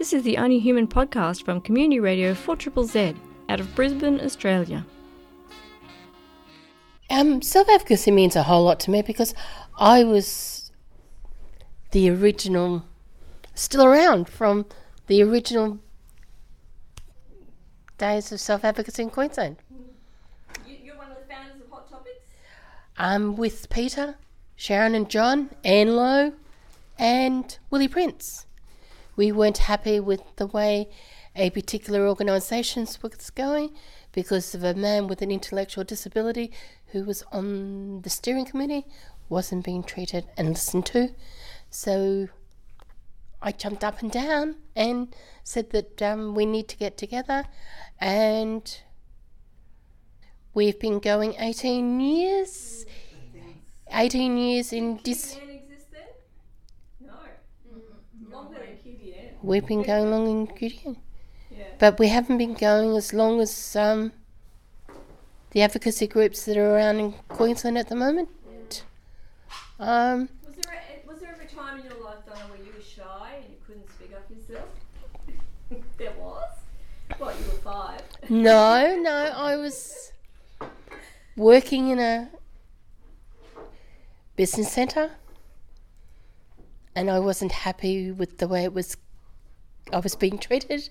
[0.00, 3.14] This is the Only Human podcast from Community Radio 4 Z
[3.50, 4.86] out of Brisbane, Australia.
[7.10, 9.34] Um, self advocacy means a whole lot to me because
[9.78, 10.72] I was
[11.90, 12.86] the original,
[13.54, 14.64] still around from
[15.06, 15.80] the original
[17.98, 19.58] days of self advocacy in Queensland.
[20.82, 22.24] You're one of the founders of Hot Topics?
[22.96, 24.14] I'm with Peter,
[24.56, 26.32] Sharon, and John, Anne Lowe,
[26.98, 28.46] and Willie Prince.
[29.16, 30.88] We weren't happy with the way
[31.36, 33.70] a particular organisation was going
[34.12, 36.50] because of a man with an intellectual disability
[36.86, 38.86] who was on the steering committee
[39.28, 41.14] wasn't being treated and listened to.
[41.70, 42.28] So
[43.40, 47.44] I jumped up and down and said that um, we need to get together,
[47.98, 48.80] and
[50.52, 52.84] we've been going 18 years.
[53.92, 55.36] 18 years in dis.
[59.42, 60.96] We've been going long in.
[61.50, 61.64] Yeah.
[61.78, 64.12] But we haven't been going as long as um,
[65.52, 68.28] the advocacy groups that are around in Queensland at the moment.
[69.78, 72.70] Um, Was there, a, was there ever a time in your life, Donna, where you
[72.76, 74.68] were shy and you couldn't speak up yourself?
[75.96, 76.50] there was?
[77.16, 78.02] What, you were five?
[78.28, 80.12] no, no, I was
[81.34, 82.28] working in a
[84.36, 85.12] business centre
[86.94, 88.96] and I wasn't happy with the way it was
[89.92, 90.90] I was being treated.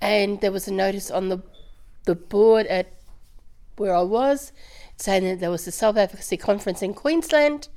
[0.00, 1.42] And there was a notice on the
[2.04, 2.92] the board at
[3.76, 4.52] where I was
[4.96, 7.68] saying that there was a self advocacy conference in Queensland.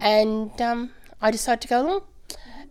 [0.00, 2.02] And um, I decided to go along.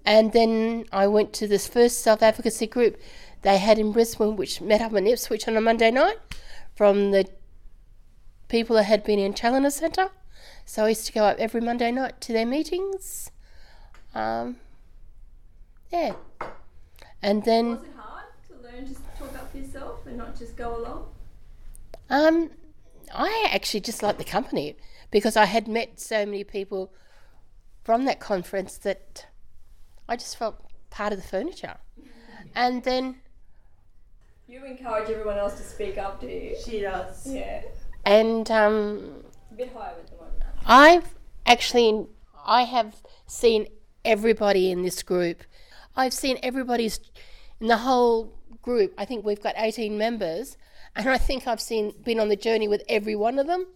[0.05, 2.97] And then I went to this first self advocacy group
[3.41, 6.17] they had in Brisbane which met up in Ipswich on a Monday night
[6.75, 7.25] from the
[8.49, 10.09] people that had been in Challinor Centre.
[10.66, 13.31] So I used to go up every Monday night to their meetings
[14.15, 14.57] um,
[15.91, 16.13] yeah.
[17.21, 20.55] And then, Was it hard to learn to talk up for yourself and not just
[20.55, 21.05] go along?
[22.09, 22.52] um,
[23.14, 24.75] I actually just liked the company
[25.11, 26.93] because I had met so many people
[27.83, 29.25] from that conference that
[30.08, 30.55] I just felt
[30.89, 31.77] part of the furniture.
[32.55, 33.17] And then,
[34.47, 36.55] You encourage everyone else to speak up, do you?
[36.65, 37.27] She does.
[37.27, 37.61] Yeah.
[38.05, 40.30] and um, A bit higher with the one.
[40.65, 41.14] I've
[41.45, 42.08] actually,
[42.45, 42.95] I have
[43.27, 43.67] seen
[44.05, 45.43] everybody in this group.
[45.95, 46.99] I've seen everybody's
[47.60, 48.93] in the whole group.
[48.98, 50.58] I think we've got 18 members,
[50.95, 53.67] and I think I've seen been on the journey with every one of them.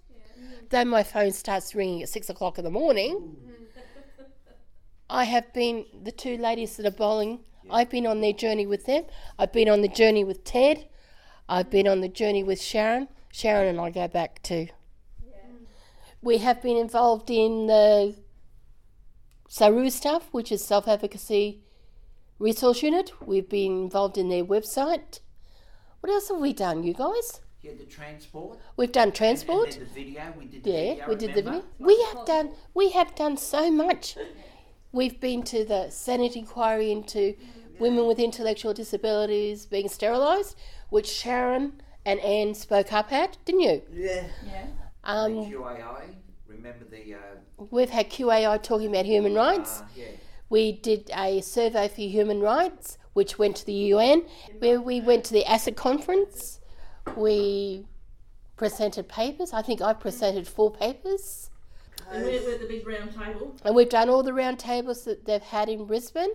[0.69, 3.35] Though my phone starts ringing at six o'clock in the morning,
[5.09, 7.41] I have been the two ladies that are bowling.
[7.69, 9.06] I've been on their journey with them.
[9.38, 10.88] I've been on the journey with Ted.
[11.47, 13.07] I've been on the journey with Sharon.
[13.31, 14.67] Sharon and I go back to.
[16.22, 18.16] We have been involved in the
[19.47, 21.61] SARU stuff, which is Self Advocacy
[22.39, 23.11] Resource Unit.
[23.25, 25.19] We've been involved in their website.
[25.99, 27.41] What else have we done, you guys?
[27.61, 28.59] You had the transport.
[28.75, 29.77] We've done transport.
[29.77, 30.33] and then the video.
[30.37, 31.07] We did the Yeah, video.
[31.09, 31.63] we did the video.
[31.79, 34.17] We have done we have done so much.
[34.91, 37.35] We've been to the Senate inquiry into
[37.79, 40.55] women with intellectual disabilities being sterilised,
[40.89, 43.81] which Sharon and Anne spoke up at, didn't you?
[43.93, 44.25] Yeah.
[44.45, 44.65] Yeah.
[45.05, 46.15] Um, QAI.
[46.63, 47.16] Remember the.
[47.16, 49.81] Uh, we've had QAI talking about human rights.
[49.81, 50.06] uh, yeah.
[50.50, 54.24] We did a survey for human rights, which went to the UN,
[54.59, 56.62] where we went to the ASID conference.
[57.18, 57.85] We
[58.56, 59.51] presented papers.
[59.51, 61.50] I think I presented four papers.
[62.09, 63.56] And we're, we're the big round table.
[63.66, 66.31] And we've done all the round tables that they've had in Brisbane.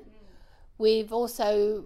[0.77, 1.85] We've also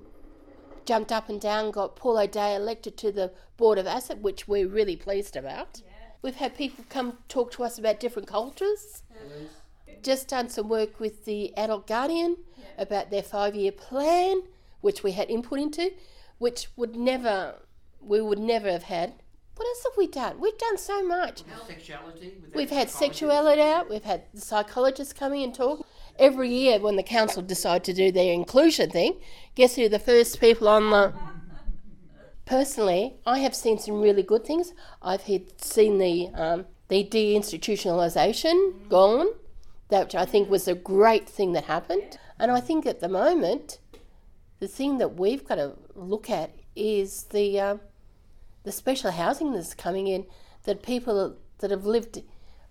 [0.85, 4.67] jumped up and down, got Paul O'Day elected to the Board of ASID, which we're
[4.67, 5.81] really pleased about.
[6.23, 9.03] We've had people come talk to us about different cultures.
[10.03, 12.37] Just done some work with the Adult Guardian
[12.79, 14.43] about their five year plan,
[14.81, 15.93] which we had input into,
[16.39, 17.57] which would never,
[18.01, 19.15] we would never have had.
[19.57, 20.41] What else have we done?
[20.41, 21.43] We've done so much.
[22.55, 23.91] We've had sexuality out.
[23.91, 25.87] We've had the psychologists coming and talk.
[26.19, 29.19] Every year, when the council decide to do their inclusion thing,
[29.55, 31.13] guess who the first people on the?
[32.45, 34.73] Personally, I have seen some really good things.
[35.01, 39.29] I've had, seen the um, the deinstitutionalisation gone,
[39.89, 42.19] that which I think was a great thing that happened.
[42.39, 43.79] And I think at the moment,
[44.59, 47.81] the thing that we've got to look at is the um,
[48.65, 50.27] the special housing that's coming in
[50.65, 52.23] that people that have lived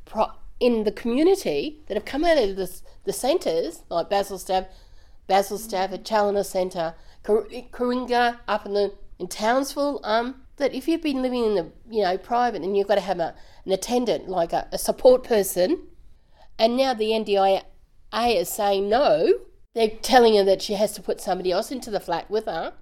[0.05, 4.71] pro- in the community that have come out of the, the centres like Basil Stafford,
[5.27, 6.93] Basilstav at Challinor Centre,
[7.23, 10.01] Coringa up in the in Townsville.
[10.03, 13.01] Um, that if you've been living in the you know private and you've got to
[13.01, 13.33] have a,
[13.65, 15.87] an attendant like a, a support person,
[16.59, 17.63] and now the NDIA
[18.13, 19.33] is saying no,
[19.73, 22.73] They're telling her that she has to put somebody else into the flat with her.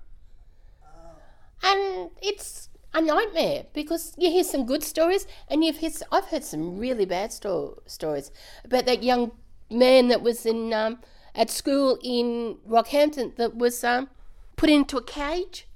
[1.61, 6.43] And it's a nightmare because you hear some good stories and you've heard, I've heard
[6.43, 8.31] some really bad sto- stories
[8.63, 9.31] about that young
[9.69, 10.99] man that was in um,
[11.35, 14.09] at school in Rockhampton that was um,
[14.55, 15.67] put into a cage.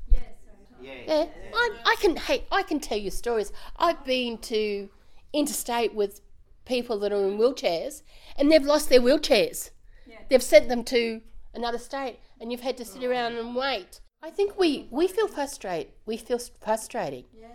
[0.83, 0.91] Yeah.
[1.07, 3.51] Yeah, I, I can hey, I can tell you stories.
[3.77, 4.89] I've been to
[5.31, 6.21] interstate with
[6.65, 8.03] people that are in wheelchairs
[8.37, 9.71] and they've lost their wheelchairs.
[10.05, 10.17] Yeah.
[10.29, 11.21] They've sent them to
[11.53, 13.99] another state and you've had to sit around and wait.
[14.21, 15.93] I think we, we feel frustrated.
[16.05, 17.25] We feel frustrating.
[17.37, 17.47] Yeah.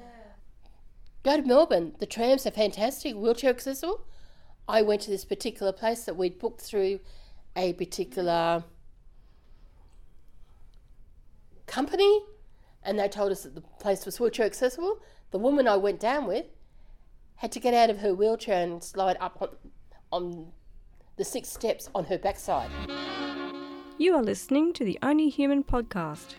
[1.22, 1.94] Go to Melbourne.
[1.98, 4.04] The trams are fantastic, wheelchair accessible.
[4.68, 7.00] I went to this particular place that we'd booked through
[7.56, 8.64] a particular
[11.66, 12.22] company,
[12.82, 15.00] and they told us that the place was wheelchair accessible.
[15.30, 16.46] The woman I went down with
[17.36, 19.48] had to get out of her wheelchair and slide up on,
[20.10, 20.52] on
[21.16, 22.70] the six steps on her backside.
[23.98, 26.34] You are listening to the Only Human podcast.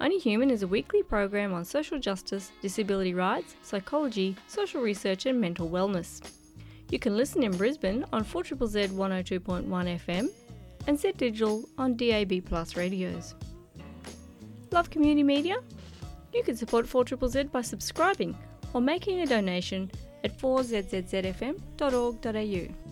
[0.00, 5.40] Only Human is a weekly program on social justice, disability rights, psychology, social research, and
[5.40, 6.20] mental wellness.
[6.90, 10.28] You can listen in Brisbane on 4ZZZ 102.1 FM
[10.86, 13.34] and Z Digital on DAB Plus radios.
[14.72, 15.56] Love community media?
[16.32, 18.34] You can support 4ZZZ by subscribing
[18.72, 19.90] or making a donation
[20.24, 22.91] at 4ZZZFM.org.au.